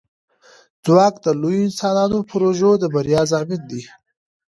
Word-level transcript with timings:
ځواک 0.85 1.15
د 1.25 1.27
لویو 1.41 1.65
انساني 1.67 2.19
پروژو 2.29 2.71
د 2.79 2.83
بریا 2.93 3.21
ضامن 3.31 3.61
دی. 3.69 3.83